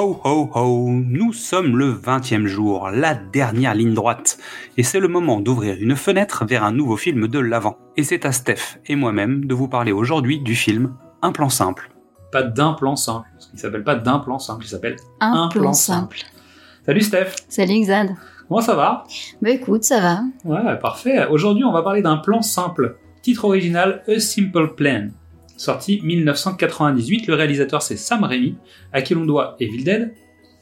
[0.00, 4.38] Ho ho ho, nous sommes le 20e jour, la dernière ligne droite,
[4.76, 7.78] et c'est le moment d'ouvrir une fenêtre vers un nouveau film de l'avant.
[7.96, 11.90] Et c'est à Steph et moi-même de vous parler aujourd'hui du film Un plan simple.
[12.30, 15.48] Pas d'un plan simple, parce qu'il s'appelle pas d'un plan simple, il s'appelle Un, Un
[15.48, 16.18] plan, plan simple.
[16.86, 18.14] Salut Steph, Salut Xad.
[18.46, 19.02] comment ça va?
[19.42, 20.20] Bah écoute, ça va.
[20.44, 21.26] Ouais, parfait.
[21.26, 22.98] Aujourd'hui, on va parler d'un plan simple.
[23.20, 25.08] Titre original A Simple Plan.
[25.58, 28.56] Sorti 1998, le réalisateur c'est Sam Raimi,
[28.92, 30.14] à qui l'on doit Evil Dead,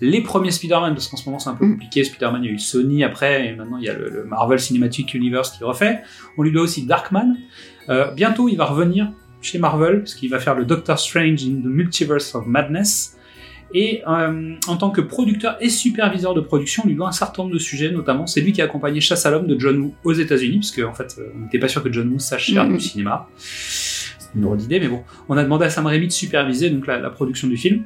[0.00, 1.72] les premiers Spider-Man, parce qu'en ce moment c'est un peu Mm.
[1.72, 4.24] compliqué, Spider-Man il y a eu Sony après, et maintenant il y a le, le
[4.24, 6.00] Marvel Cinematic Universe qui refait.
[6.38, 7.36] On lui doit aussi Darkman.
[7.88, 11.60] Euh, bientôt il va revenir chez Marvel, parce qu'il va faire le Doctor Strange in
[11.62, 13.16] the Multiverse of Madness.
[13.74, 17.42] Et euh, en tant que producteur et superviseur de production, on lui doit un certain
[17.44, 19.94] nombre de sujets, notamment c'est lui qui a accompagné Chasse à l'homme de John Woo
[20.04, 22.52] aux États-Unis, parce qu'en en fait, euh, on n'était pas sûr que John Woo sache
[22.52, 22.74] faire Mhm.
[22.76, 23.28] du cinéma.
[24.34, 25.02] Une drôle d'idée, mais bon.
[25.28, 27.84] On a demandé à Sam Raimi de superviser donc la, la production du film.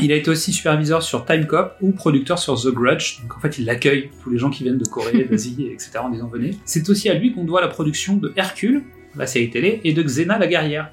[0.00, 3.20] Il a été aussi superviseur sur Time Cop ou producteur sur The Grudge.
[3.22, 5.98] Donc en fait, il accueille tous les gens qui viennent de Corée, d'Asie, etc.
[5.98, 6.56] en disant venez.
[6.64, 8.82] C'est aussi à lui qu'on doit la production de Hercule,
[9.16, 10.92] la série télé, et de Xena la guerrière.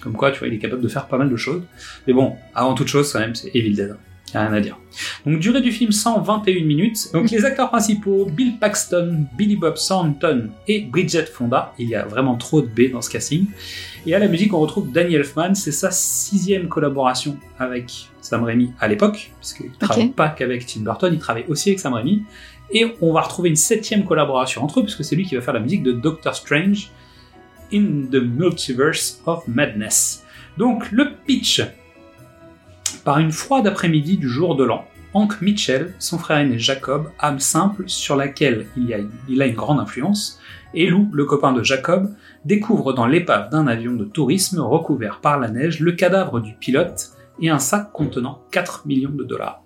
[0.00, 1.62] Comme quoi, tu vois, il est capable de faire pas mal de choses.
[2.06, 3.96] Mais bon, avant toute chose, quand même, c'est Evil Dead.
[4.34, 4.78] Y a rien à dire.
[5.24, 7.10] Donc, durée du film 121 minutes.
[7.12, 11.72] Donc, les acteurs principaux, Bill Paxton, Billy Bob Thornton et Bridget Fonda.
[11.78, 13.46] Il y a vraiment trop de B dans ce casting.
[14.06, 15.54] Et à la musique, on retrouve Danny Elfman.
[15.54, 20.80] C'est sa sixième collaboration avec Sam Raimi à l'époque, puisqu'il ne travaille pas qu'avec Tim
[20.80, 22.24] Burton, il travaille aussi avec Sam Raimi.
[22.70, 25.54] Et on va retrouver une septième collaboration entre eux, puisque c'est lui qui va faire
[25.54, 26.90] la musique de Doctor Strange
[27.72, 30.24] in the Multiverse of Madness.
[30.58, 31.62] Donc, le pitch.
[33.08, 37.38] Par une froide après-midi du jour de l'an, Hank Mitchell, son frère aîné Jacob, âme
[37.38, 40.38] simple sur laquelle il, a une grande influence,
[40.74, 42.14] et Lou, le copain de Jacob,
[42.44, 47.12] découvre dans l'épave d'un avion de tourisme recouvert par la neige le cadavre du pilote
[47.40, 49.62] et un sac contenant 4 millions de dollars.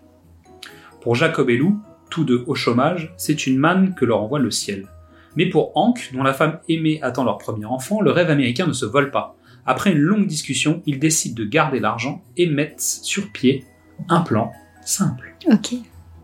[1.01, 1.81] Pour Jacob et Lou,
[2.11, 4.87] tous deux au chômage, c'est une manne que leur envoie le ciel.
[5.35, 8.73] Mais pour Hank, dont la femme aimée attend leur premier enfant, le rêve américain ne
[8.73, 9.35] se vole pas.
[9.67, 13.65] Après une longue discussion, ils décident de garder l'argent et mettent sur pied
[14.09, 14.53] un plan
[14.85, 15.35] simple.
[15.47, 15.75] Ok.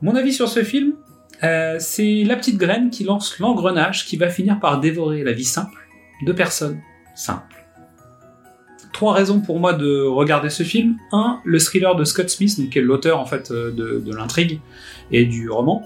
[0.03, 0.95] Mon avis sur ce film,
[1.45, 5.45] euh, c'est la petite graine qui lance l'engrenage qui va finir par dévorer la vie
[5.45, 5.79] simple
[6.27, 6.81] de personnes
[7.15, 7.65] simples.
[8.93, 10.97] Trois raisons pour moi de regarder ce film.
[11.13, 14.15] Un, le thriller de Scott Smith, donc, qui est l'auteur en fait euh, de, de
[14.15, 14.61] l'intrigue
[15.13, 15.85] et du roman.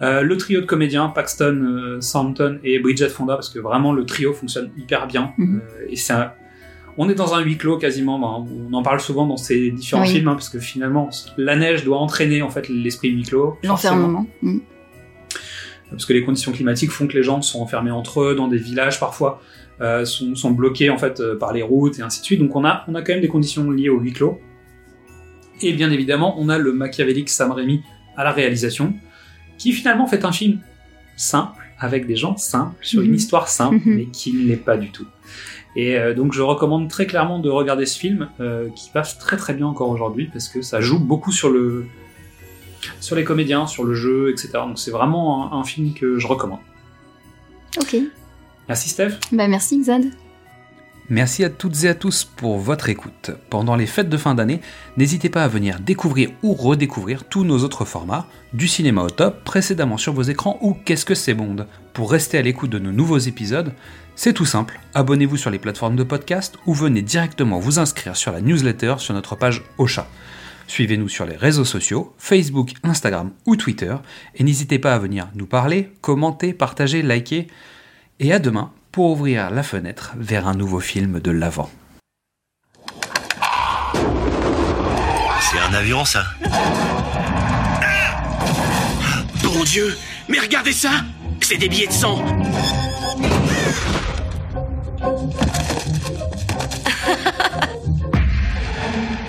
[0.00, 4.06] Euh, le trio de comédiens, Paxton, euh, Thornton et Bridget Fonda, parce que vraiment le
[4.06, 5.32] trio fonctionne hyper bien.
[5.38, 5.60] Mhm.
[5.60, 5.96] Euh, et
[7.00, 10.02] On est dans un huis clos quasiment, ben, on en parle souvent dans ces différents
[10.02, 10.08] Oui.
[10.08, 13.56] films, hein, parce que finalement la neige doit entraîner en fait l'esprit huis clos.
[13.62, 14.26] L'enfermement.
[14.42, 14.58] Mm.
[15.90, 18.58] Parce que les conditions climatiques font que les gens sont enfermés entre eux dans des
[18.58, 19.40] villages parfois,
[19.80, 22.40] euh, sont, sont bloqués en fait euh, par les routes et ainsi de suite.
[22.40, 24.38] Donc on a, on a quand même des conditions liées au huis clos.
[25.62, 27.80] Et bien évidemment, on a le machiavélique Sam Raimi
[28.16, 28.94] à la réalisation,
[29.56, 30.58] qui finalement fait un film
[31.16, 33.14] simple, avec des gens simples, sur une Mhm.
[33.14, 33.94] histoire simple, Mhm.
[33.96, 35.06] mais qui ne l'est pas du tout.
[35.78, 39.36] Et euh, donc je recommande très clairement de regarder ce film, euh, qui passe très
[39.36, 41.86] très bien encore aujourd'hui, parce que ça joue beaucoup sur le
[43.00, 44.50] sur les comédiens, sur le jeu, etc.
[44.54, 46.58] Donc c'est vraiment un, un film que je recommande.
[47.80, 47.96] Ok.
[48.68, 49.20] Merci Steph.
[49.30, 50.06] Bah merci Xad.
[51.10, 53.30] Merci à toutes et à tous pour votre écoute.
[53.48, 54.60] Pendant les fêtes de fin d'année,
[54.98, 59.42] n'hésitez pas à venir découvrir ou redécouvrir tous nos autres formats, du cinéma au top,
[59.42, 61.66] précédemment sur vos écrans ou Qu'est-ce que c'est Bond.
[61.94, 63.72] Pour rester à l'écoute de nos nouveaux épisodes,
[64.16, 68.30] c'est tout simple, abonnez-vous sur les plateformes de podcast ou venez directement vous inscrire sur
[68.30, 70.06] la newsletter sur notre page Ocha.
[70.66, 73.96] Suivez-nous sur les réseaux sociaux, Facebook, Instagram ou Twitter,
[74.34, 77.46] et n'hésitez pas à venir nous parler, commenter, partager, liker,
[78.20, 81.70] et à demain pour ouvrir la fenêtre vers un nouveau film de l'avant.
[85.40, 86.24] C'est un avion, ça
[89.40, 89.96] Bon Dieu
[90.28, 90.90] Mais regardez ça
[91.40, 92.24] C'est des billets de sang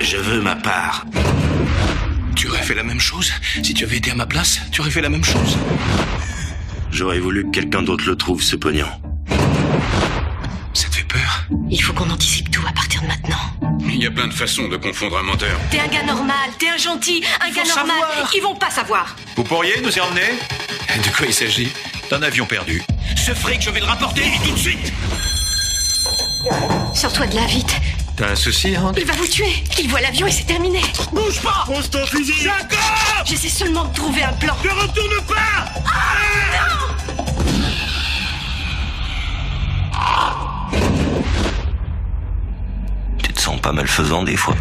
[0.02, 1.06] Je veux ma part.
[2.36, 3.32] Tu aurais fait la même chose
[3.62, 5.60] Si tu avais été à ma place, tu aurais fait la même chose.
[6.90, 8.88] J'aurais voulu que quelqu'un d'autre le trouve, ce pognon.
[11.72, 13.38] Il faut qu'on anticipe tout à partir de maintenant.
[13.86, 15.60] Il y a plein de façons de confondre un menteur.
[15.70, 17.98] T'es un gars normal, t'es un gentil, un gars normal.
[18.00, 18.32] savoir.
[18.36, 19.16] Ils vont pas savoir.
[19.36, 20.22] Vous pourriez nous y emmener?
[21.04, 21.70] De quoi il s'agit?
[22.10, 22.82] D'un avion perdu.
[23.16, 24.92] Ce fric, je vais le rapporter et tout de suite
[26.96, 27.76] Sors-toi de là vite.
[28.18, 28.96] T'as un souci, Hank?
[28.98, 29.64] Il va vous tuer.
[29.80, 30.82] Il voit l'avion et c'est terminé.
[31.14, 32.50] Bouge pas Pose ton fusil
[33.26, 34.56] J'essaie seulement de trouver un plan.
[34.64, 35.70] Ne retourne pas
[37.28, 37.39] Tu te
[43.58, 44.56] pas malfaisant des fois